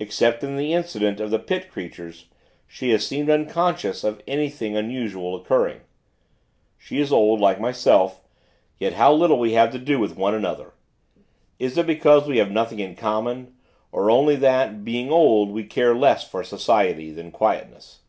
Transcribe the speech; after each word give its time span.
Except 0.00 0.42
in 0.42 0.56
the 0.56 0.72
incident 0.72 1.20
of 1.20 1.30
the 1.30 1.38
Pit 1.38 1.70
creatures, 1.70 2.24
she 2.66 2.90
has 2.90 3.06
seemed 3.06 3.30
unconscious 3.30 4.02
of 4.02 4.20
anything 4.26 4.76
unusual 4.76 5.36
occurring. 5.36 5.82
She 6.76 6.98
is 6.98 7.12
old, 7.12 7.38
like 7.38 7.60
myself; 7.60 8.20
yet 8.80 8.94
how 8.94 9.12
little 9.12 9.38
we 9.38 9.52
have 9.52 9.70
to 9.70 9.78
do 9.78 10.00
with 10.00 10.16
one 10.16 10.34
another. 10.34 10.72
Is 11.60 11.78
it 11.78 11.86
because 11.86 12.26
we 12.26 12.38
have 12.38 12.50
nothing 12.50 12.80
in 12.80 12.96
common; 12.96 13.54
or 13.92 14.10
only 14.10 14.34
that, 14.34 14.84
being 14.84 15.12
old, 15.12 15.52
we 15.52 15.62
care 15.62 15.94
less 15.94 16.28
for 16.28 16.42
society, 16.42 17.12
than 17.12 17.30
quietness? 17.30 18.00